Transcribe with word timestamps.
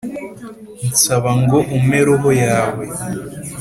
Nsaba 0.89 1.31
ngo 1.41 1.57
umpe 1.77 1.99
roho 2.07 2.29
yawe 2.45 2.85